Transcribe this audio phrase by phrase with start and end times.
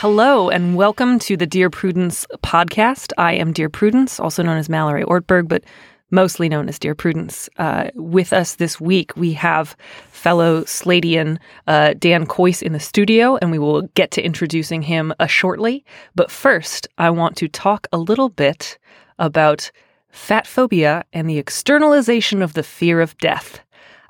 [0.00, 3.14] Hello, and welcome to the Dear Prudence podcast.
[3.16, 5.64] I am Dear Prudence, also known as Mallory Ortberg, but
[6.10, 7.48] mostly known as Dear Prudence.
[7.56, 9.74] Uh, with us this week, we have
[10.10, 15.14] fellow Sladian uh, Dan Kois in the studio, and we will get to introducing him
[15.18, 15.82] uh, shortly.
[16.14, 18.76] But first, I want to talk a little bit
[19.18, 19.70] about
[20.10, 23.60] fat phobia and the externalization of the fear of death.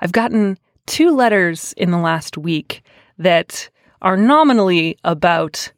[0.01, 2.83] I've gotten two letters in the last week
[3.17, 3.69] that
[4.01, 5.71] are nominally about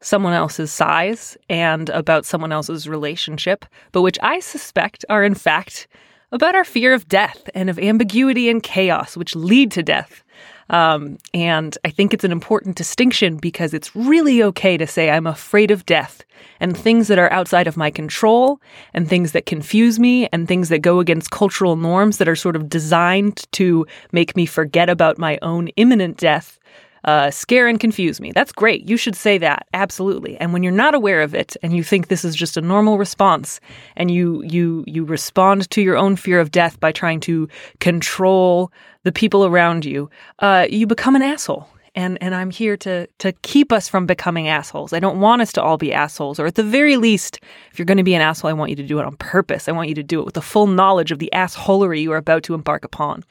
[0.00, 5.88] someone else's size and about someone else's relationship, but which I suspect are in fact
[6.32, 10.22] about our fear of death and of ambiguity and chaos, which lead to death.
[10.68, 15.26] Um, and I think it's an important distinction because it's really okay to say I'm
[15.26, 16.24] afraid of death
[16.58, 18.60] and things that are outside of my control
[18.92, 22.56] and things that confuse me and things that go against cultural norms that are sort
[22.56, 26.58] of designed to make me forget about my own imminent death
[27.06, 28.32] uh, scare and confuse me.
[28.32, 28.88] That's great.
[28.88, 30.36] You should say that absolutely.
[30.38, 32.98] And when you're not aware of it and you think this is just a normal
[32.98, 33.60] response,
[33.96, 37.48] and you you you respond to your own fear of death by trying to
[37.80, 38.72] control
[39.04, 41.68] the people around you, uh, you become an asshole.
[41.94, 44.92] And and I'm here to to keep us from becoming assholes.
[44.92, 47.40] I don't want us to all be assholes, or at the very least,
[47.70, 49.66] if you're going to be an asshole, I want you to do it on purpose.
[49.66, 52.18] I want you to do it with the full knowledge of the assholery you are
[52.18, 53.24] about to embark upon.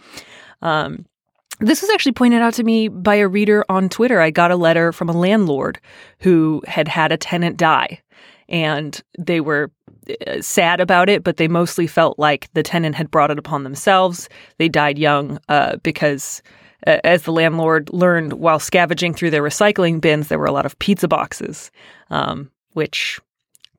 [0.64, 1.06] Um,
[1.60, 4.22] this was actually pointed out to me by a reader on Twitter.
[4.22, 5.80] I got a letter from a landlord
[6.20, 8.02] who had had a tenant die,
[8.50, 9.72] and they were
[10.28, 13.64] uh, sad about it, but they mostly felt like the tenant had brought it upon
[13.64, 14.30] themselves.
[14.58, 16.42] They died young uh, because,
[16.86, 20.66] uh, as the landlord learned while scavenging through their recycling bins, there were a lot
[20.66, 21.72] of pizza boxes,
[22.10, 23.20] um, which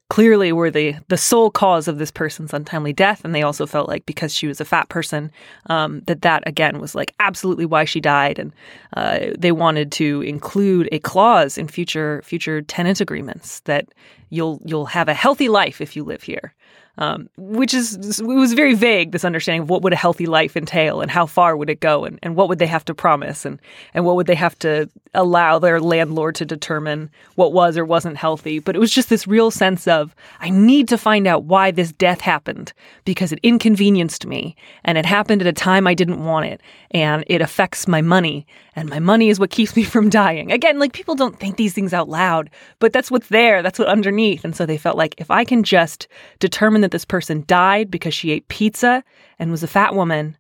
[0.09, 3.25] clearly were the the sole cause of this person's untimely death.
[3.25, 5.31] And they also felt like because she was a fat person
[5.67, 8.39] um, that that again was like absolutely why she died.
[8.39, 8.53] And
[8.97, 13.89] uh, they wanted to include a clause in future future tenant agreements that
[14.31, 16.55] you'll you'll have a healthy life if you live here.
[16.99, 20.57] Um, which is it was very vague this understanding of what would a healthy life
[20.57, 23.45] entail and how far would it go and, and what would they have to promise
[23.45, 23.61] and
[23.93, 28.17] and what would they have to allow their landlord to determine what was or wasn't
[28.17, 28.61] healthy.
[28.61, 31.93] But it was just this real sense of i need to find out why this
[31.93, 32.73] death happened
[33.05, 36.63] because it inconvenienced me and it happened at a time i didn't want it
[36.93, 40.51] and it affects my money and my money is what keeps me from dying.
[40.51, 42.49] Again like people don't think these things out loud
[42.79, 43.63] but that's what's there.
[43.63, 47.05] That's what underneath and so they felt like if i can just determine that this
[47.05, 49.03] person died because she ate pizza
[49.39, 50.37] and was a fat woman,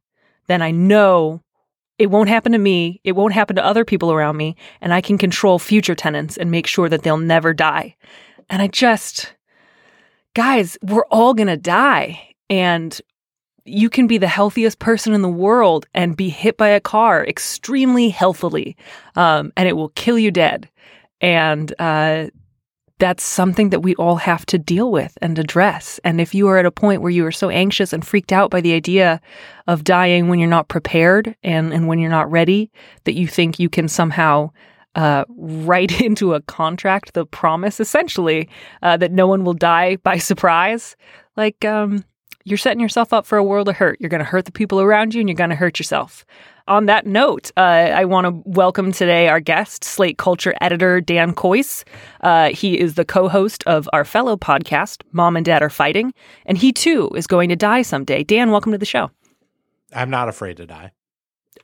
[0.46, 1.42] then I know
[1.98, 3.00] it won't happen to me.
[3.04, 4.56] It won't happen to other people around me.
[4.80, 7.96] And I can control future tenants and make sure that they'll never die.
[8.50, 9.34] And I just,
[10.34, 12.34] guys, we're all going to die.
[12.50, 13.00] And
[13.64, 17.26] you can be the healthiest person in the world and be hit by a car
[17.26, 18.76] extremely healthily,
[19.16, 20.70] um, and it will kill you dead.
[21.20, 22.26] And uh,
[22.98, 26.00] that's something that we all have to deal with and address.
[26.02, 28.50] And if you are at a point where you are so anxious and freaked out
[28.50, 29.20] by the idea
[29.66, 32.70] of dying when you're not prepared and, and when you're not ready,
[33.04, 34.50] that you think you can somehow
[34.94, 38.48] uh, write into a contract the promise, essentially,
[38.82, 40.96] uh, that no one will die by surprise,
[41.36, 42.02] like um,
[42.46, 43.98] you're setting yourself up for a world of hurt.
[44.00, 46.24] You're going to hurt the people around you and you're going to hurt yourself
[46.68, 51.32] on that note, uh, I want to welcome today our guest, Slate Culture editor Dan
[51.32, 51.84] Kois.
[52.22, 56.12] Uh, he is the co host of our fellow podcast, Mom and Dad Are Fighting,
[56.44, 58.24] and he too is going to die someday.
[58.24, 59.10] Dan, welcome to the show.
[59.94, 60.92] I'm not afraid to die.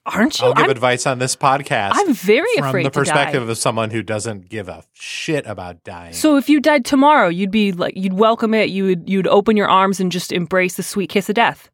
[0.04, 0.46] Aren't you?
[0.46, 1.92] I'll give I'm, advice on this podcast.
[1.94, 3.00] I'm very from afraid the to die.
[3.00, 6.12] perspective of someone who doesn't give a shit about dying.
[6.12, 8.68] So if you died tomorrow, you'd be like, you'd welcome it.
[8.70, 11.70] You would, you'd open your arms and just embrace the sweet kiss of death.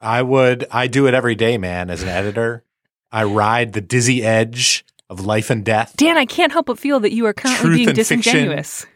[0.00, 0.64] I would.
[0.70, 1.90] I do it every day, man.
[1.90, 2.62] As an editor,
[3.10, 5.94] I ride the dizzy edge of life and death.
[5.96, 8.16] Dan, I can't help but feel that you are currently Truth being fiction.
[8.18, 8.86] disingenuous.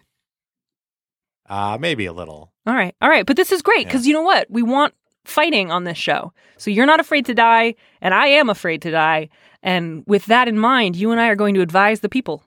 [1.49, 2.53] Uh, maybe a little.
[2.67, 2.95] All right.
[3.03, 3.27] All right.
[3.27, 4.49] But this is great because you know what?
[4.49, 6.33] We want fighting on this show.
[6.57, 9.29] So you're not afraid to die, and I am afraid to die.
[9.63, 12.45] And with that in mind, you and I are going to advise the people.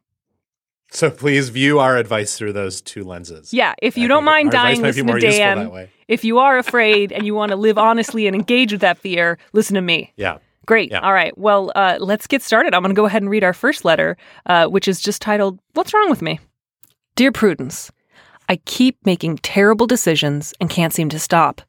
[0.89, 3.53] So please view our advice through those two lenses.
[3.53, 3.73] Yeah.
[3.81, 5.89] If you I don't mind dying, listen to Dan.
[6.07, 9.37] If you are afraid and you want to live honestly and engage with that fear,
[9.51, 10.13] listen to me.
[10.15, 10.37] Yeah.
[10.65, 10.91] Great.
[10.91, 10.99] Yeah.
[10.99, 11.37] All right.
[11.37, 12.73] Well, uh, let's get started.
[12.73, 15.59] I'm going to go ahead and read our first letter, uh, which is just titled,
[15.73, 16.39] What's Wrong with Me?
[17.15, 17.91] Dear Prudence,
[18.47, 21.61] I keep making terrible decisions and can't seem to stop.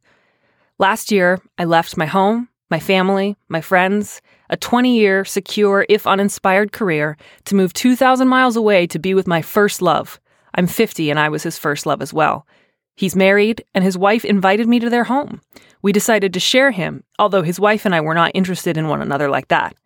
[0.81, 6.07] Last year, I left my home, my family, my friends, a 20 year, secure, if
[6.07, 7.17] uninspired career
[7.47, 10.21] to move 2,000 miles away to be with my first love.
[10.55, 12.47] I'm 50 and I was his first love as well.
[12.95, 15.41] He's married, and his wife invited me to their home.
[15.83, 19.03] We decided to share him, although his wife and I were not interested in one
[19.03, 19.77] another like that.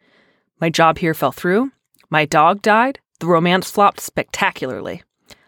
[0.60, 1.72] My job here fell through.
[2.10, 3.00] My dog died.
[3.20, 5.02] The romance flopped spectacularly.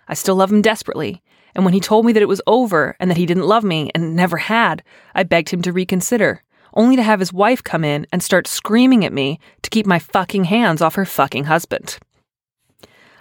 [0.09, 1.23] I still love him desperately,
[1.55, 3.91] and when he told me that it was over and that he didn't love me
[3.95, 4.83] and never had,
[5.15, 6.43] I begged him to reconsider,
[6.75, 9.99] only to have his wife come in and start screaming at me to keep my
[9.99, 11.99] fucking hands off her fucking husband.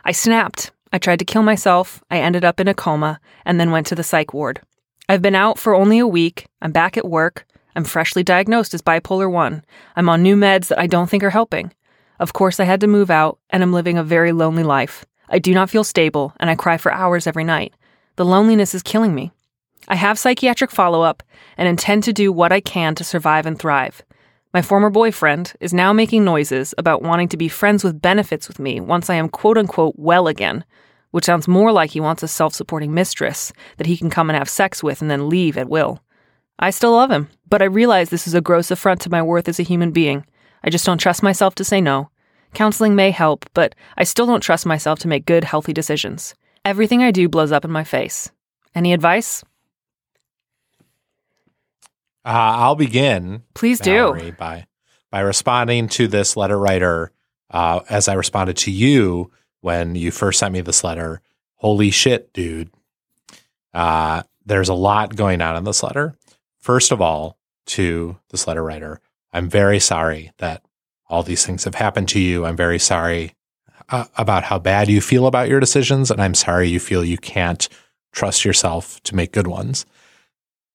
[0.03, 0.71] I snapped.
[0.91, 2.03] I tried to kill myself.
[2.11, 4.61] I ended up in a coma and then went to the psych ward.
[5.07, 6.47] I've been out for only a week.
[6.61, 7.45] I'm back at work.
[7.75, 9.63] I'm freshly diagnosed as bipolar 1.
[9.95, 11.73] I'm on new meds that I don't think are helping.
[12.19, 15.05] Of course, I had to move out, and I'm living a very lonely life.
[15.29, 17.73] I do not feel stable, and I cry for hours every night.
[18.15, 19.31] The loneliness is killing me.
[19.87, 21.23] I have psychiatric follow up
[21.57, 24.03] and intend to do what I can to survive and thrive.
[24.53, 28.59] My former boyfriend is now making noises about wanting to be friends with benefits with
[28.59, 30.63] me once I am quote unquote well again,
[31.09, 34.37] which sounds more like he wants a self supporting mistress that he can come and
[34.37, 36.03] have sex with and then leave at will.
[36.59, 39.49] I still love him, but I realize this is a gross affront to my worth
[39.49, 40.23] as a human being.
[40.63, 42.09] I just don't trust myself to say no.
[42.53, 46.35] Counseling may help, but I still don't trust myself to make good, healthy decisions.
[46.65, 48.31] Everything I do blows up in my face.
[48.73, 49.43] Any advice?
[52.25, 53.43] Uh, I'll begin.
[53.53, 54.33] Please do.
[54.37, 54.65] By
[55.11, 57.11] by responding to this letter writer
[57.51, 59.31] uh, as I responded to you
[59.61, 61.21] when you first sent me this letter.
[61.55, 62.71] Holy shit, dude!
[63.73, 66.15] Uh, there's a lot going on in this letter.
[66.59, 67.37] First of all,
[67.67, 69.01] to this letter writer,
[69.33, 70.63] I'm very sorry that
[71.07, 72.45] all these things have happened to you.
[72.45, 73.35] I'm very sorry
[73.89, 77.17] uh, about how bad you feel about your decisions, and I'm sorry you feel you
[77.17, 77.67] can't
[78.11, 79.85] trust yourself to make good ones.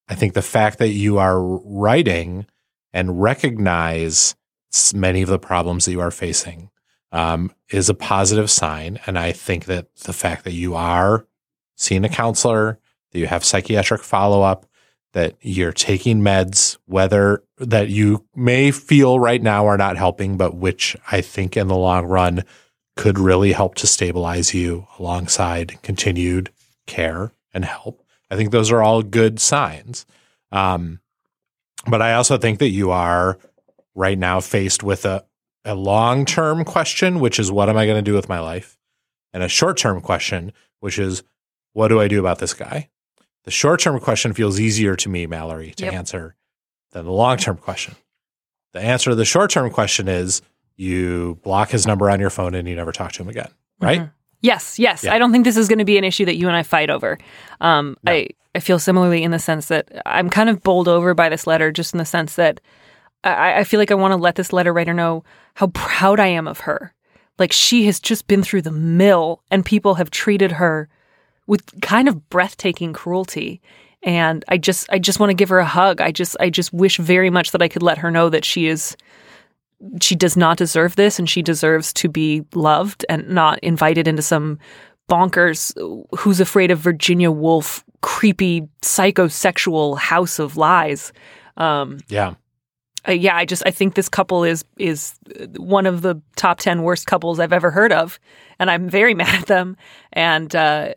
[0.08, 2.46] I think the fact that you are writing
[2.92, 4.34] and recognize
[4.94, 6.70] many of the problems that you are facing
[7.12, 8.98] um, is a positive sign.
[9.06, 11.26] And I think that the fact that you are
[11.76, 12.78] seeing a counselor,
[13.12, 14.66] that you have psychiatric follow up,
[15.12, 20.54] that you're taking meds, whether that you may feel right now are not helping, but
[20.54, 22.44] which I think in the long run
[22.98, 26.50] could really help to stabilize you alongside continued
[26.88, 28.04] care and help.
[28.28, 30.04] I think those are all good signs.
[30.50, 30.98] Um,
[31.86, 33.38] but I also think that you are
[33.94, 35.24] right now faced with a,
[35.64, 38.76] a long term question, which is what am I going to do with my life?
[39.32, 41.22] And a short term question, which is
[41.74, 42.88] what do I do about this guy?
[43.44, 45.94] The short term question feels easier to me, Mallory, to Yep.
[45.94, 46.34] answer
[46.90, 47.94] than the long term question.
[48.72, 50.42] The answer to the short term question is
[50.78, 54.00] you block his number on your phone and you never talk to him again, right?
[54.00, 54.10] Mhm.
[54.40, 55.02] Yes, yes.
[55.04, 55.12] Yeah.
[55.12, 56.88] I don't think this is going to be an issue that you and I fight
[56.88, 57.18] over.
[57.60, 58.12] Um, No.
[58.12, 61.46] I I feel similarly in the sense that I'm kind of bowled over by this
[61.46, 62.60] letter, just in the sense that
[63.24, 65.22] I, I feel like I want to let this letter writer know
[65.54, 66.94] how proud I am of her.
[67.38, 70.88] Like she has just been through the mill, and people have treated her
[71.46, 73.60] with kind of breathtaking cruelty.
[74.04, 76.00] And I just I just want to give her a hug.
[76.00, 78.66] I just I just wish very much that I could let her know that she
[78.68, 78.96] is
[80.02, 84.22] she does not deserve this and she deserves to be loved and not invited into
[84.22, 84.58] some
[85.08, 85.72] bonkers
[86.18, 91.12] who's afraid of Virginia Woolf creepy psychosexual house of lies.
[91.56, 92.34] Um, Yeah.
[93.08, 95.14] uh, yeah, I just I think this couple is is
[95.56, 98.18] one of the top ten worst couples I've ever heard of,
[98.58, 99.76] and I'm very mad at them.
[100.12, 100.92] And uh,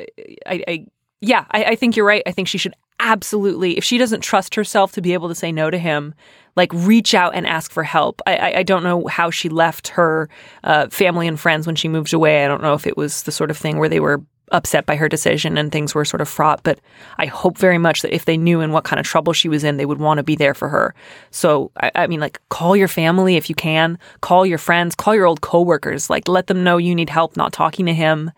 [0.45, 0.85] I, I
[1.21, 2.23] yeah, I, I think you're right.
[2.25, 5.51] I think she should absolutely, if she doesn't trust herself to be able to say
[5.51, 6.13] no to him,
[6.55, 8.21] like reach out and ask for help.
[8.25, 10.29] I, I, I don't know how she left her
[10.63, 12.43] uh, family and friends when she moved away.
[12.43, 14.95] I don't know if it was the sort of thing where they were upset by
[14.95, 16.61] her decision and things were sort of fraught.
[16.63, 16.79] But
[17.17, 19.63] I hope very much that if they knew in what kind of trouble she was
[19.63, 20.93] in, they would want to be there for her.
[21.31, 25.15] So, I, I mean, like, call your family if you can, call your friends, call
[25.15, 28.31] your old coworkers, like, let them know you need help not talking to him.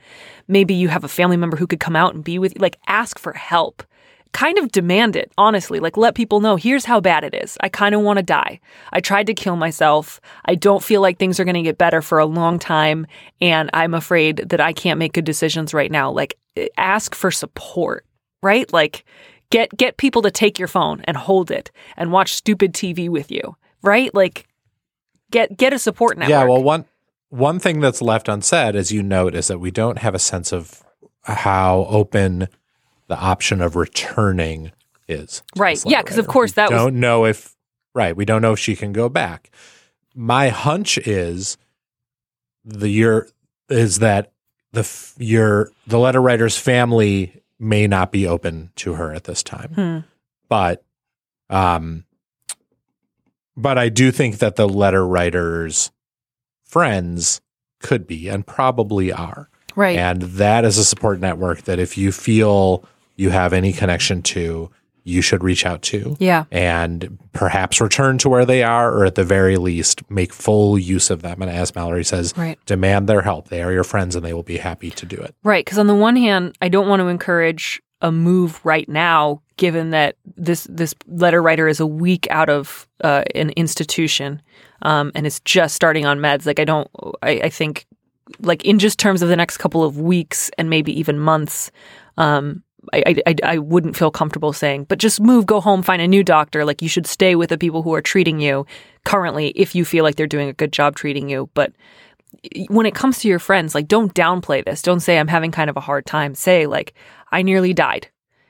[0.48, 2.62] Maybe you have a family member who could come out and be with you.
[2.62, 3.84] Like, ask for help.
[4.34, 5.80] Kind of demand it, honestly.
[5.80, 7.58] Like, let people know here's how bad it is.
[7.62, 8.60] I kind of want to die.
[8.92, 10.20] I tried to kill myself.
[10.46, 13.08] I don't feel like things are going to get better for a long time.
[13.40, 16.12] And I'm afraid that I can't make good decisions right now.
[16.12, 18.06] Like, eh, ask for support,
[18.42, 18.72] right?
[18.74, 19.06] Like,
[19.50, 23.32] get get people to take your phone and hold it and watch stupid TV with
[23.32, 24.14] you, right?
[24.14, 24.48] Like,
[25.32, 26.30] get get a support network.
[26.32, 26.86] Yeah, well, one
[27.30, 30.52] one thing that's left unsaid, as you note, is that we don't have a sense
[30.52, 30.84] of
[31.24, 32.48] how open
[33.08, 34.72] the option of returning
[35.08, 35.44] is.
[35.56, 35.82] Right.
[35.86, 37.56] Yeah, Because of course We that was- don't know if
[37.94, 38.16] right.
[38.16, 39.50] We don't know if she can go back.
[40.16, 41.58] My hunch is
[42.66, 43.28] the year
[43.70, 44.32] is that
[44.72, 49.74] the your the letter writer's family may not be open to her at this time,
[49.76, 50.00] Hmm.
[50.50, 50.84] but
[51.50, 52.06] um,
[53.56, 55.92] but I do think that the letter writer's
[56.66, 57.42] friends
[57.80, 59.50] could be and probably are.
[59.76, 59.98] right.
[59.98, 64.70] And that is a support network that if you feel you have any connection to,
[65.04, 66.46] you should reach out to yeah.
[66.52, 71.10] and perhaps return to where they are, or at the very least, make full use
[71.10, 71.42] of them.
[71.42, 72.58] And as Mallory says, Right.
[72.66, 73.50] demand their help.
[73.50, 75.36] They are your friends and they will be happy to do it.
[75.44, 75.66] Right.
[75.66, 79.92] Because on the one hand, I don't want to encourage a move right now, given
[79.92, 84.42] that this this letter writer is a week out of uh, an institution
[84.82, 86.46] um, and is just starting on meds.
[86.46, 86.90] Like I don't,
[87.22, 87.86] I, I think,
[88.40, 91.72] like in just terms of the next couple of weeks and maybe even months.
[92.18, 96.08] Um, I, I, I- wouldn't feel comfortable saying, but just move, go home, find a
[96.08, 96.66] new doctor.
[96.66, 98.66] Like you should stay with the people who are treating you
[99.06, 101.50] currently if you feel like they're doing a good job treating you.
[101.54, 101.72] But
[102.68, 104.82] when it comes to your friends, like don't downplay this.
[104.82, 106.36] Don't say I'm having kind of a hard time.
[106.36, 106.94] Say like
[107.32, 108.08] I nearly died.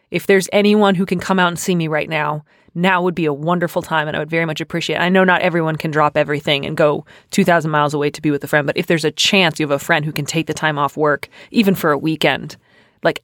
[0.10, 3.26] If there's anyone who can come out and see me right now, now would be
[3.26, 5.02] a wonderful time and I would very much appreciate it.
[5.02, 8.44] I know not everyone can drop everything and go 2000 miles away to be with
[8.44, 10.54] a friend, but if there's a chance you have a friend who can take the
[10.54, 12.58] time off work even for a weekend,
[13.04, 13.22] like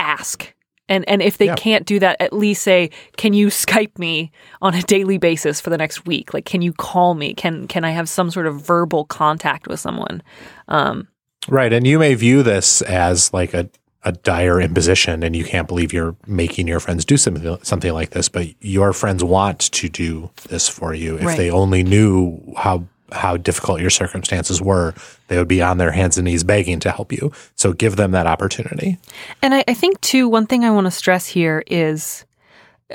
[0.00, 0.54] ask.
[0.88, 1.54] And and if they Yeah.
[1.54, 5.70] can't do that, at least say, "Can you Skype me on a daily basis for
[5.70, 6.34] the next week?
[6.34, 7.32] Like, can you call me?
[7.34, 10.20] Can can I have some sort of verbal contact with someone?"
[10.66, 11.06] Um,
[11.48, 11.72] Right.
[11.72, 13.68] And you may view this as like a,
[14.04, 18.10] a dire imposition and you can't believe you're making your friends do something, something like
[18.10, 21.16] this, but your friends want to do this for you.
[21.16, 21.36] If Right.
[21.38, 24.94] they only knew how how difficult your circumstances were,
[25.28, 27.32] they would be on their hands and knees begging to help you.
[27.56, 28.98] So give them that opportunity.
[29.42, 32.24] And I, I think too, one thing I want to stress here is,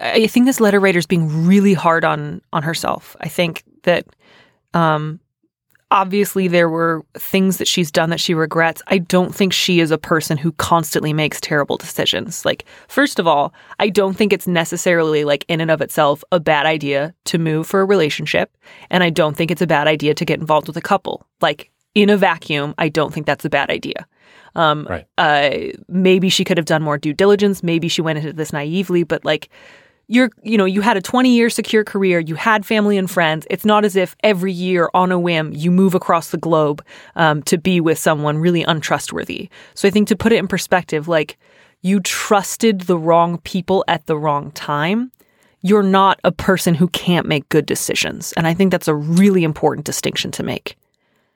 [0.02, 3.16] I think this letter writer is being really hard on on herself.
[3.22, 4.06] I think that,
[4.74, 5.20] um,
[5.92, 8.82] obviously there were things that she's done that she regrets.
[8.88, 12.44] I don't think she is a person who constantly makes terrible decisions.
[12.46, 16.40] Like, first of all, I don't think it's necessarily like in and of itself a
[16.40, 18.56] bad idea to move for a relationship,
[18.90, 21.26] and I don't think it's a bad idea to get involved with a couple.
[21.42, 24.06] Like in a vacuum, I don't think that's a bad idea.
[24.56, 25.06] Um, Right.
[25.18, 27.62] uh, maybe she could have done more due diligence.
[27.62, 29.50] Maybe she went into this naively, but like
[30.08, 33.48] you're, you know, you had a 20 year secure career, you had family and friends.
[33.50, 36.84] It's not as if every year on a whim you move across the globe
[37.16, 39.50] um, to be with someone really untrustworthy.
[39.74, 41.38] So I think to put it in perspective, like
[41.82, 45.12] you trusted the wrong people at the wrong time.
[45.62, 48.34] You're not a person who can't make good decisions.
[48.34, 50.78] And I think that's a really important distinction to make.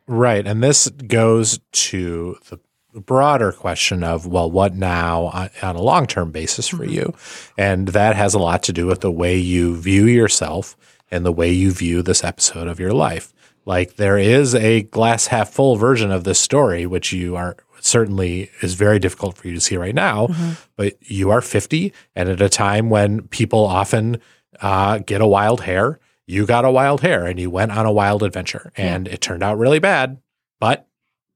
[0.07, 0.45] Right.
[0.47, 2.59] And this goes to the
[2.93, 7.13] broader question of, well, what now on, on a long term basis for you?
[7.57, 10.75] And that has a lot to do with the way you view yourself
[11.11, 13.33] and the way you view this episode of your life.
[13.65, 18.49] Like there is a glass half full version of this story, which you are certainly
[18.61, 20.27] is very difficult for you to see right now,
[20.75, 24.19] but you are 50 and at a time when people often
[24.61, 27.91] uh, get a wild hair, you got a wild hair and you went on a
[27.91, 30.19] wild adventure and it turned out really bad,
[30.59, 30.88] but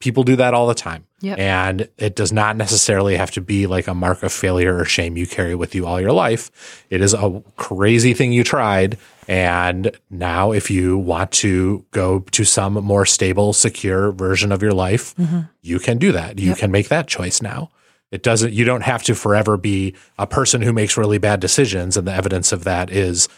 [0.04, 1.06] people do that all the time.
[1.22, 1.40] Yep.
[1.40, 5.16] And it does not necessarily have to be like a mark of failure or shame
[5.16, 6.86] you carry with you all your life.
[6.90, 8.98] It is a crazy thing you tried.
[9.30, 14.74] And now, if you want to go to some more stable, secure version of your
[14.74, 15.42] life, mm-hmm.
[15.62, 16.38] you can do that.
[16.38, 17.72] You can make that choice now.
[18.12, 21.96] It doesn't, you don't have to forever be a person who makes really bad decisions.
[21.96, 23.30] And the evidence of that is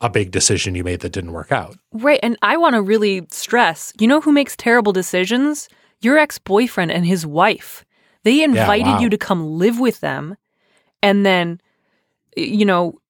[0.00, 1.76] a big decision you made that didn't work out.
[1.92, 2.20] Right.
[2.22, 5.68] And I want to really stress you know who makes terrible decisions?
[6.00, 7.84] Your ex boyfriend and his wife.
[8.24, 9.00] They invited wow.
[9.00, 10.36] you to come live with them.
[11.02, 11.60] And then,
[12.36, 13.00] you know,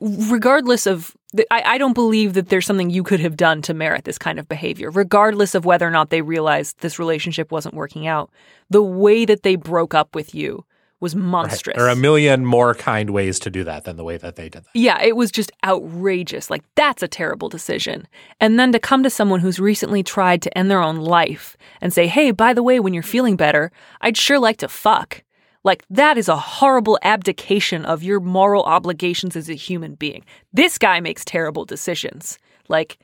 [0.00, 1.16] regardless of,
[1.50, 4.38] I, I don't believe that there's something you could have done to merit this kind
[4.38, 8.30] of behavior, regardless of whether or not they realized this relationship wasn't working out.
[8.68, 10.64] The way that they broke up with you
[11.00, 11.76] was monstrous.
[11.76, 14.48] There are a million more kind ways to do that than the way that they
[14.50, 14.70] did that.
[14.74, 16.50] Yeah, it was just outrageous.
[16.50, 18.06] Like, that's a terrible decision.
[18.38, 21.92] And then to come to someone who's recently tried to end their own life and
[21.92, 25.22] say, hey, by the way, when you're feeling better, I'd sure like to fuck.
[25.64, 30.24] Like, that is a horrible abdication of your moral obligations as a human being.
[30.52, 32.38] This guy makes terrible decisions.
[32.68, 32.98] Like,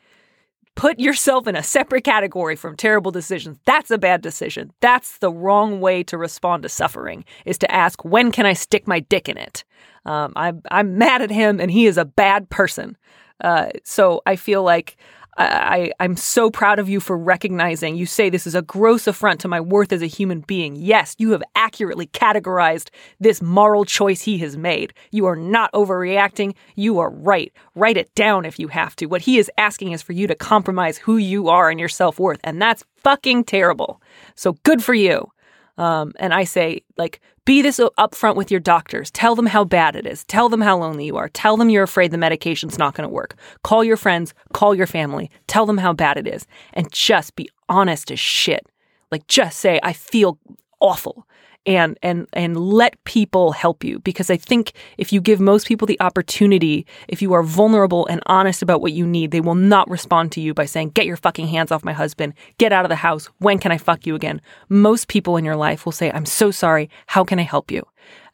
[0.76, 3.58] put yourself in a separate category from terrible decisions.
[3.64, 4.72] That's a bad decision.
[4.80, 8.86] That's the wrong way to respond to suffering, is to ask, when can I stick
[8.86, 9.64] my dick in it?
[10.04, 12.96] Um, I'm, I'm mad at him and he is a bad person.
[13.42, 14.96] Uh, so I feel like
[15.38, 17.96] I, I, am so proud of you for recognizing.
[17.96, 20.76] You say this is a gross affront to my worth as a human being.
[20.76, 22.88] Yes, you have accurately categorized
[23.20, 24.94] this moral choice he has made.
[25.10, 26.54] You are not overreacting.
[26.74, 27.52] You are right.
[27.74, 29.06] Write it down if you have to.
[29.06, 32.18] What he is asking is for you to compromise who you are and your self
[32.18, 32.40] worth.
[32.42, 34.00] And that's fucking terrible.
[34.34, 35.30] So good for you.
[35.78, 39.10] Um, and I say, like, be this upfront with your doctors.
[39.10, 40.24] Tell them how bad it is.
[40.24, 41.28] Tell them how lonely you are.
[41.28, 43.36] Tell them you're afraid the medication's not going to work.
[43.62, 47.48] Call your friends, call your family, tell them how bad it is, and just be
[47.68, 48.66] honest as shit.
[49.12, 50.38] Like, just say, I feel
[50.80, 51.26] awful
[51.66, 55.86] and and and let people help you because I think if you give most people
[55.86, 59.90] the opportunity, if you are vulnerable and honest about what you need, they will not
[59.90, 62.34] respond to you by saying, "Get your fucking hands off my husband.
[62.58, 63.28] Get out of the house.
[63.38, 66.50] When can I fuck you again?" Most people in your life will say, "I'm so
[66.50, 66.88] sorry.
[67.06, 67.82] How can I help you?"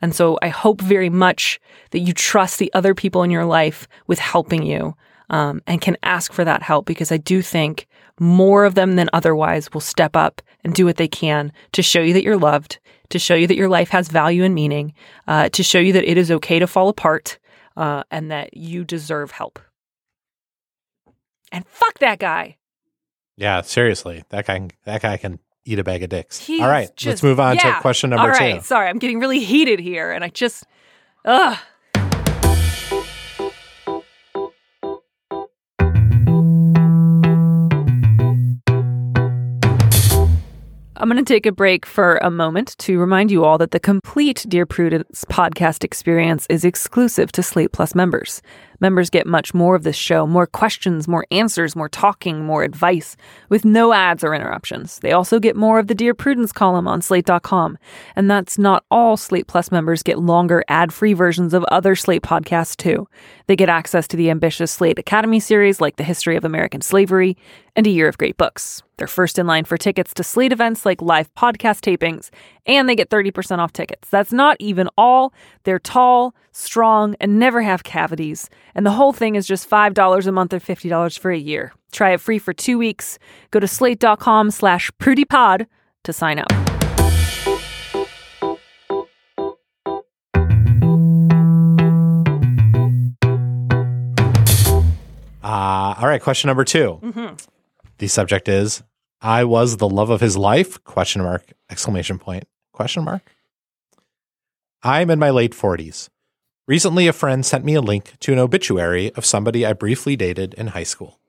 [0.02, 1.60] And so I hope very much
[1.92, 4.94] that you trust the other people in your life with helping you
[5.30, 7.86] um, and can ask for that help because I do think
[8.20, 12.00] more of them than otherwise will step up and do what they can to show
[12.00, 12.78] you that you're loved,
[13.12, 14.92] to show you that your life has value and meaning,
[15.28, 17.38] uh, to show you that it is okay to fall apart
[17.76, 19.58] uh, and that you deserve help.
[21.50, 22.56] And fuck that guy.
[23.36, 26.38] Yeah, seriously, that guy that guy can eat a bag of dicks.
[26.38, 27.74] He's All right, just- let's move on yeah.
[27.76, 28.66] to question number All right, two.
[28.66, 30.64] sorry, I'm getting really heated here, and I just,
[31.24, 31.58] ugh.
[41.02, 43.80] I'm going to take a break for a moment to remind you all that the
[43.80, 48.40] complete Dear Prudence podcast experience is exclusive to Slate Plus members.
[48.78, 53.16] Members get much more of this show, more questions, more answers, more talking, more advice,
[53.48, 55.00] with no ads or interruptions.
[55.00, 57.78] They also get more of the Dear Prudence column on slate.com.
[58.14, 62.76] And that's not all Slate Plus members get longer ad-free versions of other Slate podcasts
[62.76, 63.08] too.
[63.48, 67.36] They get access to the ambitious Slate Academy series like The History of American Slavery
[67.74, 68.82] and A Year of Great Books.
[68.96, 72.30] They're first in line for tickets to Slate events like live podcast tapings,
[72.66, 74.08] and they get 30% off tickets.
[74.10, 75.32] That's not even all.
[75.64, 78.48] They're tall, strong, and never have cavities.
[78.74, 81.72] And the whole thing is just $5 a month or $50 for a year.
[81.90, 83.18] Try it free for two weeks.
[83.50, 85.66] Go to slate.com slash prudypod
[86.04, 86.52] to sign up.
[95.44, 97.34] Uh, all right, question number 2 Mm-hmm.
[98.02, 98.82] The subject is
[99.20, 100.82] I was the love of his life?
[100.82, 103.22] Question mark, exclamation point, question mark.
[104.82, 106.08] I'm in my late 40s.
[106.66, 110.52] Recently, a friend sent me a link to an obituary of somebody I briefly dated
[110.54, 111.20] in high school.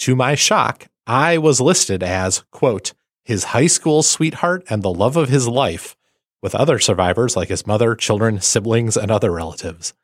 [0.00, 2.92] To my shock, I was listed as, quote,
[3.24, 5.96] his high school sweetheart and the love of his life,
[6.42, 9.94] with other survivors like his mother, children, siblings, and other relatives.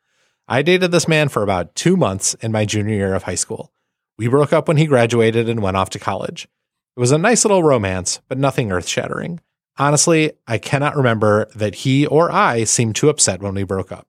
[0.47, 3.71] I dated this man for about two months in my junior year of high school.
[4.17, 6.47] We broke up when he graduated and went off to college.
[6.95, 9.39] It was a nice little romance, but nothing earth shattering.
[9.77, 14.07] Honestly, I cannot remember that he or I seemed too upset when we broke up.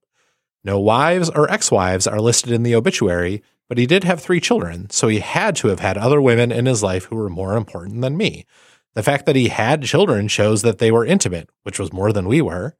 [0.64, 4.40] No wives or ex wives are listed in the obituary, but he did have three
[4.40, 7.54] children, so he had to have had other women in his life who were more
[7.54, 8.46] important than me.
[8.94, 12.26] The fact that he had children shows that they were intimate, which was more than
[12.26, 12.76] we were.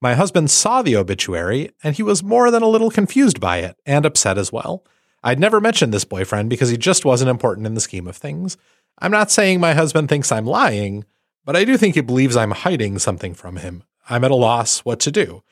[0.00, 3.76] My husband saw the obituary, and he was more than a little confused by it
[3.84, 4.84] and upset as well.
[5.22, 8.56] I'd never mentioned this boyfriend because he just wasn't important in the scheme of things.
[9.00, 11.04] I'm not saying my husband thinks I'm lying,
[11.44, 13.84] but I do think he believes I'm hiding something from him.
[14.08, 15.42] I'm at a loss what to do.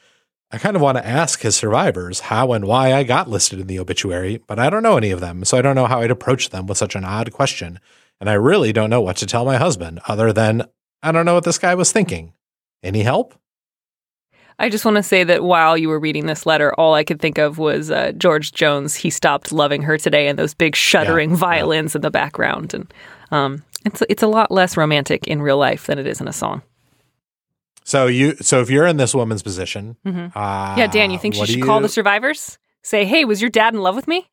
[0.51, 3.67] I kind of want to ask his survivors how and why I got listed in
[3.67, 6.11] the obituary, but I don't know any of them, so I don't know how I'd
[6.11, 7.81] approach them with such an odd question.
[8.21, 10.63] And I really don't know what to tell my husband other than
[11.03, 12.33] I don't know what this guy was thinking.
[12.83, 13.35] Any help?
[14.59, 17.21] I just want to say that while you were reading this letter, all I could
[17.21, 18.95] think of was uh, George Jones.
[18.95, 22.93] He stopped loving her today, and those big shuddering Yeah, violins in the background, and
[23.31, 26.33] um, it's it's a lot less romantic in real life than it is in a
[26.33, 26.63] song.
[27.85, 30.33] So you so if you're in this woman's position, Mhm.
[30.35, 32.59] uh, yeah, Dan, you think she should call the survivors?
[32.83, 34.31] Say, hey, was your dad in love with me?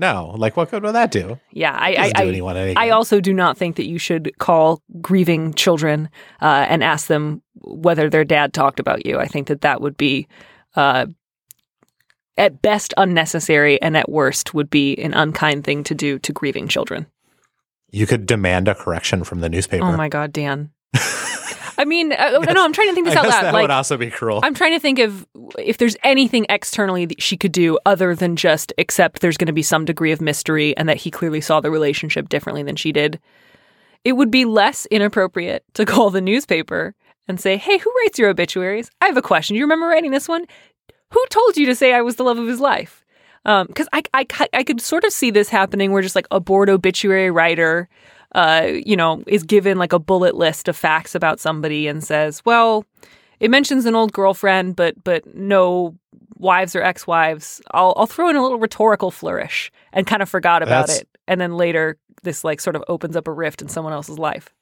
[0.00, 1.38] No, like what good will that do?
[1.52, 5.52] Yeah, I I, do I, I also do not think that you should call grieving
[5.52, 6.08] children
[6.40, 9.18] uh, and ask them whether their dad talked about you.
[9.18, 10.26] I think that that would be,
[10.74, 11.04] uh,
[12.38, 16.66] at best, unnecessary, and at worst, would be an unkind thing to do to grieving
[16.66, 17.06] children.
[17.90, 19.84] You could demand a correction from the newspaper.
[19.84, 20.70] Oh my God, Dan.
[21.80, 23.42] I mean, uh, no, I'm trying to think this out loud.
[23.42, 24.40] that like, would also be cruel.
[24.42, 25.26] I'm trying to think of
[25.58, 29.54] if there's anything externally that she could do other than just accept there's going to
[29.54, 32.92] be some degree of mystery and that he clearly saw the relationship differently than she
[32.92, 33.18] did.
[34.04, 36.94] It would be less inappropriate to call the newspaper
[37.26, 38.90] and say, "Hey, who writes your obituaries?
[39.00, 39.54] I have a question.
[39.54, 40.44] Do you remember writing this one?
[41.12, 43.06] Who told you to say I was the love of his life?"
[43.42, 46.68] Because I, I, I could sort of see this happening where just like a bored
[46.68, 47.88] obituary writer
[48.34, 52.42] uh, you know, is given like a bullet list of facts about somebody and says,
[52.44, 52.84] well,
[53.40, 55.96] it mentions an old girlfriend, but but no
[56.36, 57.60] wives or ex-wives.
[57.72, 61.08] I'll I'll throw in a little rhetorical flourish and kind of forgot about That's- it.
[61.26, 64.52] And then later this like sort of opens up a rift in someone else's life.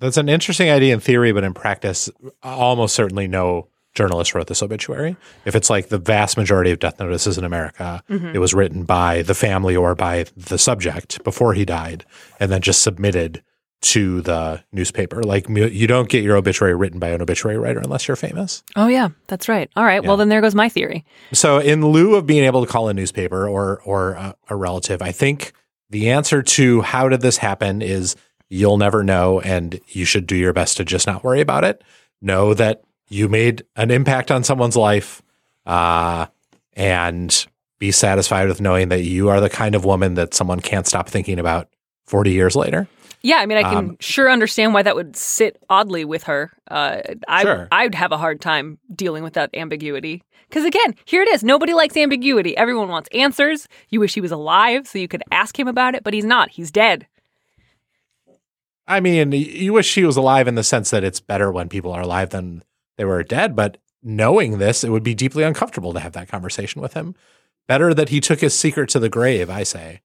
[0.00, 2.08] That's an interesting idea in theory, but in practice,
[2.42, 5.16] almost certainly no journalist wrote this obituary.
[5.44, 8.34] If it's like the vast majority of death notices in America, mm-hmm.
[8.34, 12.04] it was written by the family or by the subject before he died,
[12.38, 13.42] and then just submitted
[13.80, 15.22] to the newspaper.
[15.22, 18.62] Like you don't get your obituary written by an obituary writer unless you're famous.
[18.76, 19.70] Oh yeah, that's right.
[19.76, 20.02] All right.
[20.02, 21.04] Well, then there goes my theory.
[21.32, 25.00] So, in lieu of being able to call a newspaper or or a, a relative,
[25.00, 25.52] I think
[25.90, 28.16] the answer to how did this happen is
[28.48, 31.82] you'll never know, and you should do your best to just not worry about it.
[32.20, 35.22] Know that you made an impact on someone's life,
[35.66, 36.26] uh,
[36.74, 37.46] and
[37.78, 41.08] be satisfied with knowing that you are the kind of woman that someone can't stop
[41.08, 41.68] thinking about
[42.06, 42.88] forty years later.
[43.20, 46.52] Yeah, I mean, I can Um, sure understand why that would sit oddly with her.
[46.70, 47.68] Uh, I, Sure.
[47.72, 50.22] I'd have a hard time dealing with that ambiguity.
[50.48, 51.42] Because again, here it is.
[51.42, 52.56] Nobody likes ambiguity.
[52.56, 53.66] Everyone wants answers.
[53.88, 56.50] You wish he was alive so you could ask him about it, but he's not.
[56.50, 57.06] He's dead.
[58.86, 61.92] I mean, you wish she was alive in the sense that it's better when people
[61.92, 62.62] are alive than
[62.98, 63.56] they were dead.
[63.56, 67.14] But knowing this, it would be deeply uncomfortable to have that conversation with him.
[67.66, 70.02] Better that he took his secret to the grave, I say.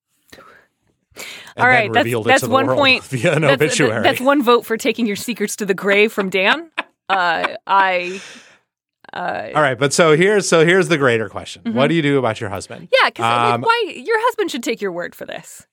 [1.57, 3.03] All right, that's, that's one point.
[3.05, 4.01] via an that's, obituary.
[4.01, 6.71] that's one vote for taking your secrets to the grave from Dan.
[7.09, 8.21] Uh, I.
[9.11, 11.77] Uh, All right, but so here's so here's the greater question: Mm-hmm.
[11.77, 12.87] What do you do about your husband?
[12.93, 15.67] yeah, because Um, why your husband should take your word for this.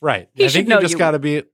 [0.00, 0.28] Right.
[0.34, 1.44] He I should think you just got to be.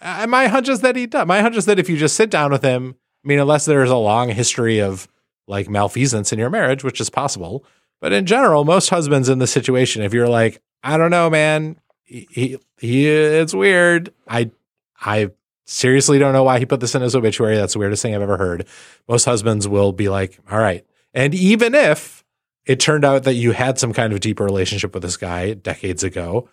[0.00, 1.26] Uh, my hunch is that he does.
[1.26, 2.94] My hunch is that if you just sit down with him,
[3.26, 5.08] I mean, unless there's a long history of
[5.48, 7.64] like malfeasance in your marriage, which is possible,
[8.00, 11.76] but in general, most husbands in this situation, if you're like, I don't know, man,
[12.04, 14.14] he, he, he it's weird.
[14.28, 14.52] I,
[15.00, 15.30] I
[15.64, 17.56] seriously don't know why he put this in his obituary.
[17.56, 18.64] That's the weirdest thing I've ever heard.
[19.08, 20.86] Most husbands will be like, all right.
[21.12, 22.24] And even if
[22.64, 26.04] it turned out that you had some kind of deeper relationship with this guy decades
[26.04, 26.48] ago,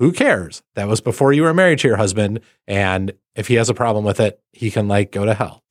[0.00, 0.64] who cares?
[0.74, 2.40] That was before you were married to your husband.
[2.66, 5.62] And if he has a problem with it, he can like go to hell.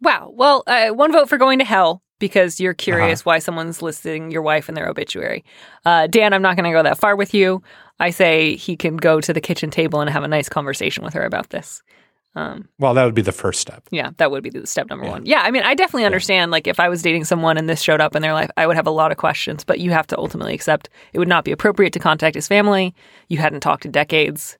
[0.00, 0.32] Wow.
[0.34, 2.76] Well, uh, one vote for going to hell because you're Uh-huh.
[2.84, 5.44] curious why someone's listing your wife in their obituary.
[5.84, 7.62] Uh, Dan, I'm not going to go that far with you.
[8.00, 11.14] I say he can go to the kitchen table and have a nice conversation with
[11.14, 11.82] her about this.
[12.36, 13.88] Um, Well, that would be the first step.
[13.90, 15.10] yeah, that would be the step number Yeah.
[15.10, 15.26] one.
[15.26, 16.52] Yeah, I mean, I definitely understand.
[16.52, 18.76] Like, if I was dating someone and this showed up in their life, I would
[18.76, 19.64] have a lot of questions.
[19.64, 22.94] But you have to ultimately accept it would not be appropriate to contact his family.
[23.28, 24.56] You hadn't talked in decades.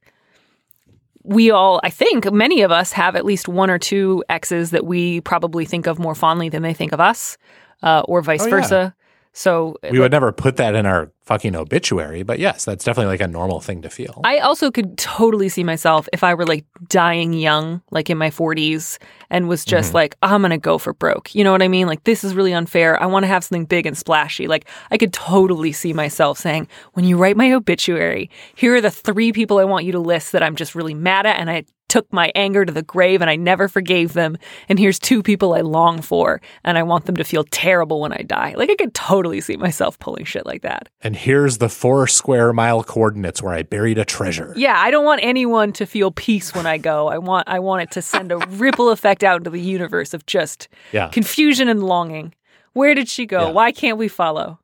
[1.24, 4.86] We all, I think, many of us have at least one or two exes that
[4.86, 7.36] we probably think of more fondly than they think of us,
[7.82, 8.94] uh, or vice Oh, versa.
[9.32, 13.20] So We would never put that in our fucking obituary, but yes, that's definitely like
[13.20, 14.20] a normal thing to feel.
[14.24, 18.30] I also could totally see myself if I were like dying young, like in my
[18.30, 18.98] 40s,
[19.30, 19.96] and was just mm-hmm.
[19.96, 21.34] like, I'm going to go for broke.
[21.34, 21.86] You know what I mean?
[21.86, 23.00] Like, this is really unfair.
[23.00, 24.48] I want to have something big and splashy.
[24.48, 28.90] Like, I could totally see myself saying, when you write my obituary, here are the
[28.90, 31.64] three people I want you to list that I'm just really mad at and I
[31.88, 34.36] took my anger to the grave and I never forgave them.
[34.68, 38.12] And here's two people I long for and I want them to feel terrible when
[38.12, 38.54] I die.
[38.56, 40.88] Like, I could totally see myself pulling shit like that.
[41.00, 44.52] and here's the four square mile coordinates where I buried a treasure.
[44.56, 47.08] Yeah, I don't want anyone to feel peace when I go.
[47.08, 50.26] I want I want it to send a ripple effect out into the universe of
[50.26, 51.08] just Yeah.
[51.08, 52.34] confusion and longing.
[52.74, 53.46] Where did she go?
[53.46, 53.50] Yeah.
[53.52, 54.60] Why can't we follow?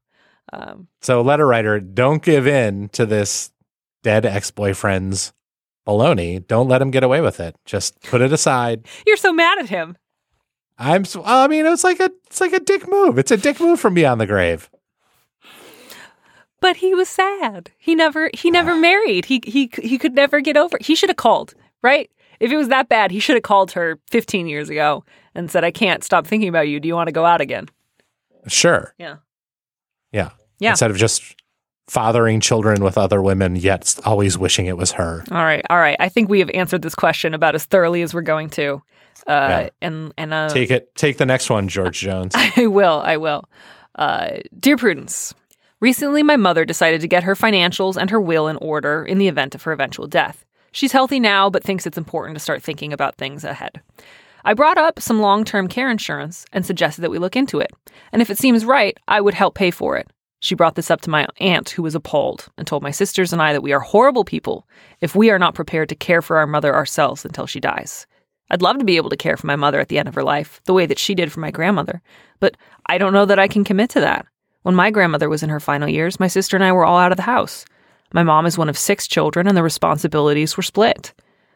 [0.53, 3.51] Um, So, letter writer, don't give in to this
[4.03, 5.33] dead ex boyfriend's
[5.87, 6.47] baloney.
[6.47, 7.57] Don't let him get away with it.
[7.65, 8.87] Just put it aside.
[9.07, 9.97] you're so mad at him.
[10.79, 11.03] I'm.
[11.03, 12.11] s- I mean, it's like a.
[12.27, 13.19] It's like a dick move.
[13.19, 14.69] It's a dick move from beyond the grave.
[16.61, 17.71] But he was sad.
[17.79, 19.27] He never he never married.
[19.27, 20.79] He he he could never get over.
[20.81, 22.11] He should have called, right?
[22.41, 25.63] If it was that bad, he should have called her 15 years ago and said,
[25.65, 26.81] "I can't stop thinking about you.
[26.81, 27.69] Do you want to go out again?"
[28.49, 28.95] Sure.
[28.99, 29.17] Yeah.
[30.13, 30.31] Yeah.
[30.59, 30.71] Yeah.
[30.71, 31.23] Instead of just
[31.87, 35.25] fathering children with other women, yet always wishing it was her.
[35.31, 35.65] All right.
[35.71, 35.97] All right.
[36.01, 38.83] I think we have answered this question about as thoroughly as we're going to.
[39.27, 39.69] Uh, Yeah.
[39.83, 40.95] and and uh, Take it.
[40.97, 42.33] Take the next one, George Jones.
[42.37, 43.01] I will.
[43.05, 43.45] I will.
[43.95, 45.35] Uh, Dear Prudence,
[45.81, 49.29] recently my mother decided to get her financials and her will in order in the
[49.29, 50.45] event of her eventual death.
[50.73, 53.81] She's healthy now, but thinks it's important to start thinking about things ahead.
[54.45, 57.71] I brought up some long term care insurance and suggested that we look into it.
[58.13, 60.09] And if it seems right, I would help pay for it.
[60.45, 63.41] She brought this up to my aunt, who was appalled, and told my sisters and
[63.41, 64.69] I that we are horrible people
[65.01, 68.07] if we are not prepared to care for our mother ourselves until she dies.
[68.51, 70.23] I'd love to be able to care for my mother at the end of her
[70.23, 72.03] life, the way that she did for my grandmother,
[72.41, 74.27] but I don't know that I can commit to that.
[74.65, 77.11] When my grandmother was in her final years, my sister and I were all out
[77.11, 77.65] of the house.
[78.13, 81.15] My mom is one of six children, and the responsibilities were split.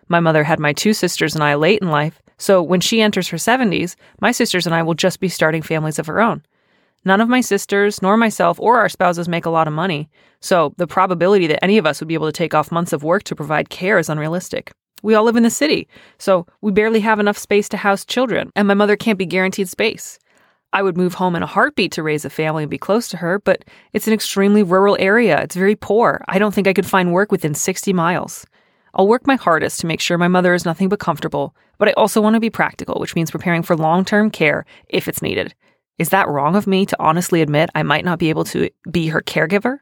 [0.08, 3.28] My mother had my two sisters and I late in life, so when she enters
[3.28, 6.42] her 70s, my sisters and I will just be starting families of our own.
[7.04, 10.74] None of my sisters, nor myself, or our spouses make a lot of money, so
[10.76, 13.22] the probability that any of us would be able to take off months of work
[13.24, 14.72] to provide care is unrealistic.
[15.02, 18.50] We all live in the city, so we barely have enough space to house children,
[18.56, 20.18] and my mother can't be guaranteed space.
[20.72, 23.16] I would move home in a heartbeat to raise a family and be close to
[23.16, 25.40] her, but it's an extremely rural area.
[25.40, 26.22] It's very poor.
[26.28, 28.44] I don't think I could find work within 60 miles.
[28.92, 31.92] I'll work my hardest to make sure my mother is nothing but comfortable, but I
[31.92, 35.54] also want to be practical, which means preparing for long term care if it's needed.
[35.98, 39.08] Is that wrong of me to honestly admit I might not be able to be
[39.08, 39.78] her caregiver?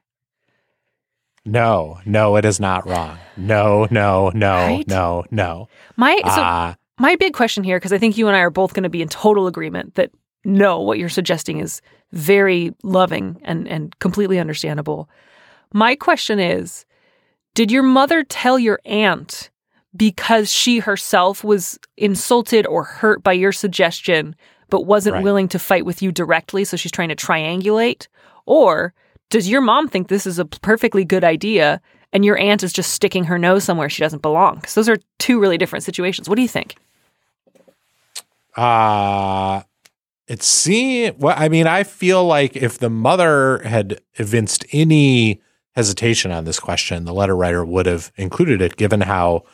[1.44, 3.18] No, no, it is not wrong.
[3.36, 4.88] No, no, no, Right?
[4.88, 5.68] no, no.
[5.96, 8.74] My so Ah, my big question here, because I think you and I are both
[8.74, 10.10] going to be in total agreement that
[10.44, 15.08] no, what you're suggesting is very loving and, and completely understandable.
[15.72, 16.84] My question is
[17.54, 19.50] Did your mother tell your aunt
[19.96, 24.34] because she herself was insulted or hurt by your suggestion,
[24.70, 25.24] but wasn't Right.
[25.24, 26.64] willing to fight with you directly?
[26.64, 28.06] So she's trying to triangulate?
[28.46, 28.92] Or
[29.30, 31.80] does your mom think this is a perfectly good idea
[32.12, 34.56] and your aunt is just sticking her nose somewhere she doesn't belong?
[34.56, 36.28] Because those are two really different situations.
[36.28, 36.76] What do you think?
[38.56, 39.62] Uh
[40.28, 45.40] it seems well, I mean, I feel like if the mother had evinced any
[45.76, 49.44] hesitation on this question, the letter writer would have included it, given how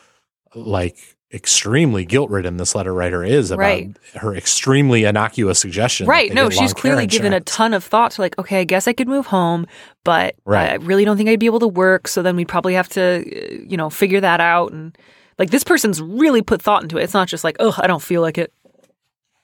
[0.55, 3.97] like extremely guilt ridden this letter writer is about Right.
[4.15, 6.05] her extremely innocuous suggestion.
[6.05, 6.31] Right.
[6.33, 9.07] No, she's clearly given a ton of thought to like, okay, I guess I could
[9.07, 9.65] move home,
[10.03, 10.71] but Right.
[10.71, 12.07] I really don't think I'd be able to work.
[12.07, 14.71] So then we'd probably have to, uh, you know, figure that out.
[14.73, 14.95] And
[15.39, 17.03] like this person's really put thought into it.
[17.03, 18.53] It's not just like, oh, I don't feel like it.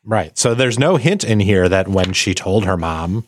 [0.06, 0.38] Right.
[0.38, 3.26] So there's no hint in here that when she told her mom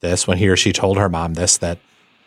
[0.00, 1.78] this, when he or she told her mom this, that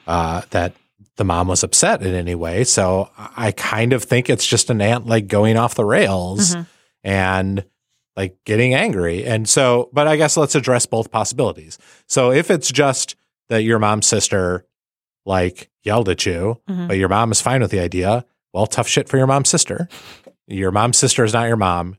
[0.07, 0.73] uh, that
[1.21, 2.63] the mom was upset in any way.
[2.63, 6.61] So I kind of think it's just an aunt like going off the rails Mm-hmm.
[7.03, 7.65] and
[8.17, 9.23] like getting angry.
[9.23, 11.77] And so, but I guess let's address both possibilities.
[12.07, 13.15] So if it's just
[13.49, 14.65] that your mom's sister
[15.27, 16.87] like yelled at you, Mhm.
[16.87, 19.87] but your mom is fine with the idea, well, tough shit for your mom's sister.
[20.47, 21.97] Your mom's sister is not your mom.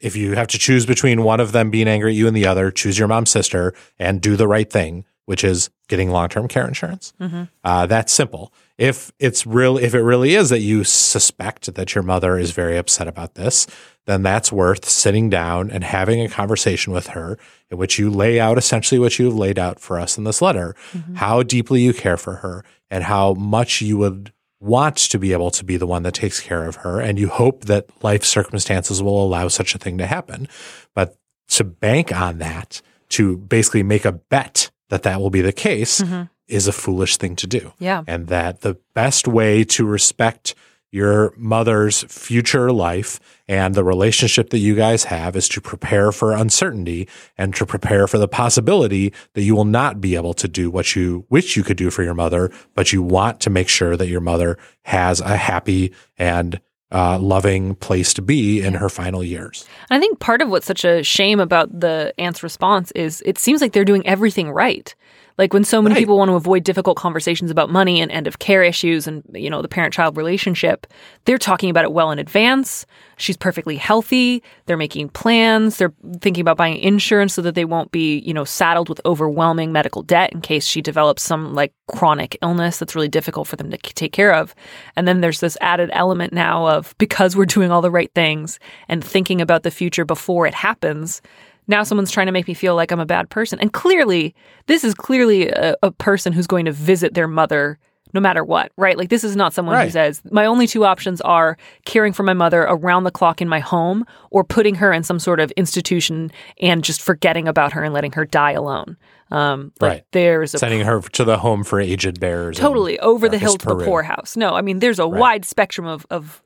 [0.00, 2.46] If you have to choose between one of them being angry at you and the
[2.46, 6.66] other, choose your mom's sister and do the right thing, which is getting long-term care
[6.66, 7.12] insurance.
[7.20, 7.44] Mm-hmm.
[7.62, 8.52] Uh, that's simple.
[8.78, 12.76] If it's real, if it really is that you suspect that your mother is very
[12.76, 13.68] upset about this,
[14.06, 17.38] then that's worth sitting down and having a conversation with her
[17.70, 20.74] in which you lay out essentially what you've laid out for us in this letter,
[21.14, 25.52] how deeply you care for her and how much you would want to be able
[25.52, 27.00] to be the one that takes care of her.
[27.00, 30.48] And you hope that life circumstances will allow such a thing to happen.
[30.92, 31.14] But
[31.50, 36.02] to bank on that, to basically make a bet that that will be the case
[36.02, 36.24] mm-hmm.
[36.46, 37.72] is a foolish thing to do.
[37.78, 38.04] Yeah.
[38.06, 40.54] And that the best way to respect
[40.92, 46.32] your mother's future life and the relationship that you guys have is to prepare for
[46.32, 50.68] uncertainty and to prepare for the possibility that you will not be able to do
[50.68, 53.96] what you wish you could do for your mother, but you want to make sure
[53.96, 56.60] that your mother has a happy and
[56.92, 59.64] uh, loving place to be in her final years.
[59.88, 63.38] And I think part of what's such a shame about the aunt's response is it
[63.38, 64.94] seems like they're doing everything right.
[65.40, 66.00] Like when so many Right.
[66.00, 69.48] people want to avoid difficult conversations about money and end of care issues and you
[69.48, 70.86] know the parent-child relationship,
[71.24, 72.84] they're talking about it well in advance.
[73.16, 74.42] She's perfectly healthy.
[74.66, 75.78] They're making plans.
[75.78, 79.72] They're thinking about buying insurance so that they won't be, you know, saddled with overwhelming
[79.72, 83.70] medical debt in case she develops some like chronic illness that's really difficult for them
[83.70, 84.54] to take care of.
[84.94, 88.58] And then there's this added element now of because we're doing all the right things
[88.88, 91.22] and thinking about the future before it happens.
[91.70, 93.58] Now someone's trying to make me feel like I'm a bad person.
[93.60, 94.34] And clearly,
[94.66, 97.78] this is clearly a, a person who's going to visit their mother
[98.12, 98.98] no matter what, right?
[98.98, 102.32] Like this is not someone who says, my only two options are caring for my
[102.32, 106.32] mother around the clock in my home or putting her in some sort of institution
[106.60, 108.96] and just forgetting about her and letting her die alone.
[109.30, 110.02] Um, like Right.
[110.10, 112.58] there's a Sending her to the home for aged bears.
[112.58, 114.36] totally over the hill to the poorhouse.
[114.36, 116.42] No, I mean there's a wide spectrum of of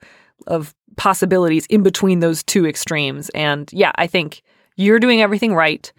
[0.47, 3.31] of possibilities in between those two extremes.
[3.31, 4.43] And yeah, I think
[4.77, 5.93] you're doing everything right.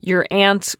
[0.00, 0.74] Your aunt,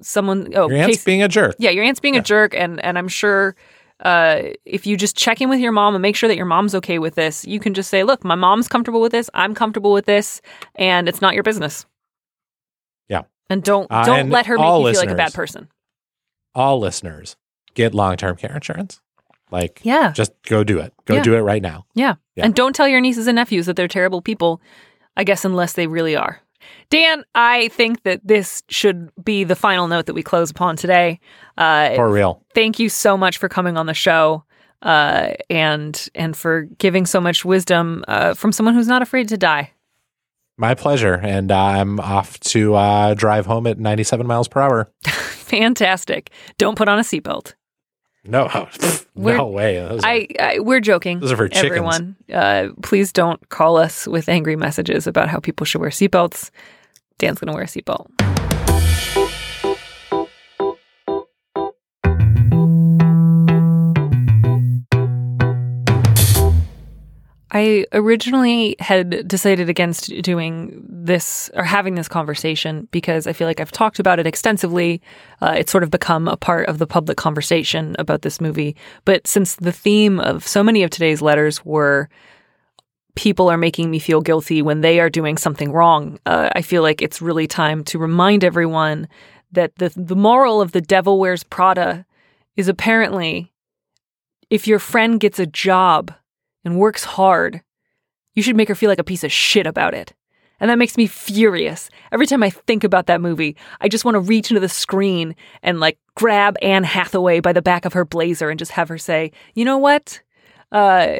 [0.00, 1.56] someone, oh, Your aunt's case- being a jerk.
[1.58, 3.54] yeah, your aunt's being a jerk, and and I'm sure
[4.00, 6.74] uh, if you just check in with your mom and make sure that your mom's
[6.74, 9.30] okay with this, you can just say, "Look, my mom's comfortable with this.
[9.34, 10.40] I'm comfortable with this,
[10.74, 11.86] and it's not your business."
[13.08, 13.22] Yeah.
[13.50, 15.68] And don't Uh, don't and let her make you feel like a bad person.
[16.54, 17.36] All listeners
[17.74, 19.00] get long term care insurance.
[19.50, 20.10] Like, Yeah.
[20.12, 20.92] just go do it.
[21.04, 21.22] Go Yeah.
[21.22, 21.84] do it right now.
[21.94, 22.14] Yeah.
[22.34, 22.44] Yeah.
[22.46, 24.60] And don't tell your nieces and nephews that they're terrible people,
[25.16, 26.40] I guess, unless they really are.
[26.90, 31.20] Dan, I think that this should be the final note that we close upon today.
[31.58, 32.42] Uh, For real.
[32.54, 34.44] thank you so much for coming on the show
[34.82, 39.36] uh, and and for giving so much wisdom uh, from someone who's not afraid to
[39.36, 39.72] die.
[40.56, 41.14] My pleasure.
[41.14, 44.92] And uh, I'm off to uh, drive home at 97 miles per hour.
[45.04, 46.30] Fantastic.
[46.58, 47.54] Don't put on a seatbelt.
[48.26, 48.68] No,
[49.14, 49.76] no way.
[49.76, 51.20] Those are- I, I we're joking.
[51.20, 51.64] Those are for chickens.
[51.66, 56.50] Everyone, uh, please don't call us with angry messages about how people should wear seatbelts.
[57.18, 58.06] Dan's gonna wear a seatbelt.
[67.56, 73.60] I originally had decided against doing this or having this conversation because I feel like
[73.60, 75.00] I've talked about it extensively.
[75.40, 78.74] Uh, it's sort of become a part of the public conversation about this movie.
[79.04, 82.08] But since the theme of so many of today's letters were
[83.14, 86.82] people are making me feel guilty when they are doing something wrong, uh, I feel
[86.82, 89.06] like it's really time to remind everyone
[89.52, 92.04] that the the moral of the Devil Wears Prada
[92.56, 93.52] is apparently
[94.50, 96.12] if your friend gets a job
[96.64, 97.62] and works hard,
[98.34, 100.14] you should make her feel like a piece of shit about it.
[100.60, 101.90] And that makes me furious.
[102.12, 105.34] Every time I think about that movie, I just want to reach into the screen
[105.62, 108.98] and like grab Anne Hathaway by the back of her blazer and just have her
[108.98, 110.22] say, you know what?
[110.70, 111.18] Uh,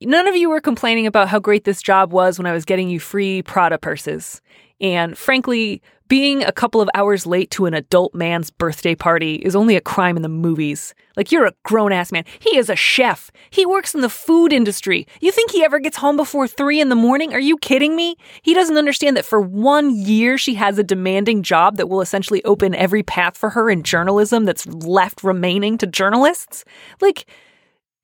[0.00, 2.88] none of you were complaining about how great this job was when I was getting
[2.88, 4.40] you free Prada purses.
[4.80, 9.54] And frankly, being a couple of hours late to an adult man's birthday party is
[9.54, 10.92] only a crime in the movies.
[11.16, 12.24] Like, you're a grown ass man.
[12.40, 13.30] He is a chef.
[13.50, 15.06] He works in the food industry.
[15.20, 17.32] You think he ever gets home before three in the morning?
[17.32, 18.16] Are you kidding me?
[18.42, 22.42] He doesn't understand that for one year she has a demanding job that will essentially
[22.44, 26.64] open every path for her in journalism that's left remaining to journalists.
[27.00, 27.24] Like,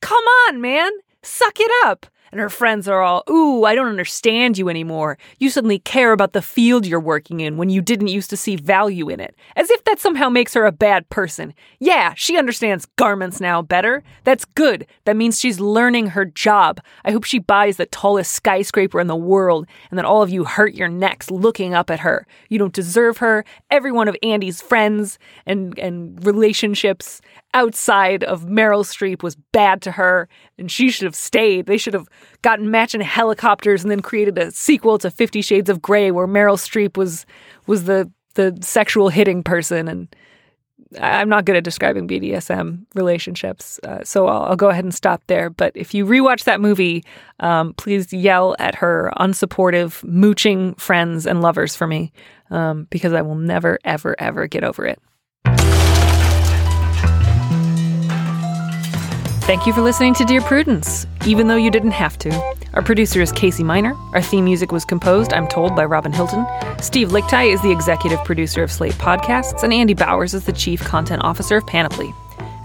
[0.01, 0.93] come on, man.
[1.25, 2.07] Suck it up.
[2.33, 5.19] And her friends are all, ooh, I don't understand you anymore.
[5.39, 8.57] You suddenly care about the field you're working in when you didn't used to see
[8.57, 9.35] value in it.
[9.55, 11.55] As if that somehow makes her a bad person.
[11.79, 14.03] Yeah, she understands garments now better.
[14.25, 14.87] That's good.
[15.05, 16.81] That means she's learning her job.
[17.05, 20.45] I hope she buys the tallest skyscraper in the world and that all of you
[20.45, 22.27] hurt your necks looking up at her.
[22.49, 23.45] You don't deserve her.
[23.71, 27.21] Every one of Andy's friends and, and relationships
[27.57, 31.65] outside of Meryl Streep was bad to her, and she should have stayed.
[31.65, 32.07] They should have
[32.43, 36.59] gotten matching helicopters and then created a sequel to Fifty Shades of Grey where Meryl
[36.59, 37.25] Streep was
[37.67, 39.89] was the the sexual hitting person.
[39.89, 40.15] And
[41.01, 45.23] I'm not good at describing BDSM relationships, uh, so I'll, I'll go ahead and stop
[45.27, 45.49] there.
[45.49, 47.05] But if you rewatch that movie,
[47.41, 52.13] um, please yell at her unsupportive, mooching friends and lovers for me,
[52.51, 55.01] um, because I will never, ever, ever get over it.
[59.47, 62.33] Thank you for listening to Dear Prudence, even though you didn't have to.
[62.75, 63.95] Our producer is Casey Miner.
[64.13, 66.45] Our theme music was composed, I'm told, by Robin Hilton.
[66.83, 70.83] Steve Lickteig is the executive producer of Slate Podcasts, and Andy Bowers is the chief
[70.83, 72.13] content officer of Panoply.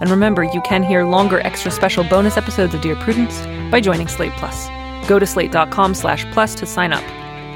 [0.00, 3.40] And remember, you can hear longer extra special bonus episodes of Dear Prudence
[3.70, 4.68] by joining Slate Plus.
[5.06, 7.04] Go to slate.com slash plus to sign up.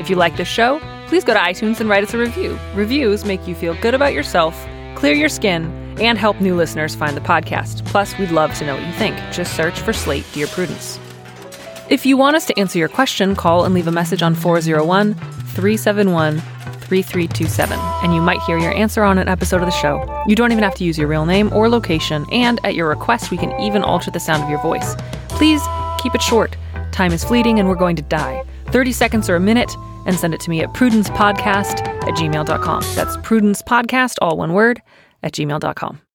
[0.00, 2.56] If you like this show, please go to iTunes and write us a review.
[2.76, 4.54] Reviews make you feel good about yourself,
[4.94, 7.84] clear your skin, and help new listeners find the podcast.
[7.86, 9.16] Plus, we'd love to know what you think.
[9.32, 10.98] Just search for Slate Dear Prudence.
[11.88, 15.14] If you want us to answer your question, call and leave a message on 401
[15.14, 16.40] 371
[16.86, 20.24] 3327, and you might hear your answer on an episode of the show.
[20.26, 23.30] You don't even have to use your real name or location, and at your request,
[23.30, 24.94] we can even alter the sound of your voice.
[25.28, 25.62] Please
[25.98, 26.56] keep it short.
[26.92, 28.42] Time is fleeting, and we're going to die.
[28.66, 29.74] 30 seconds or a minute,
[30.06, 32.82] and send it to me at prudencepodcast at gmail.com.
[32.94, 34.80] That's prudencepodcast, all one word,
[35.22, 36.05] at gmail.com.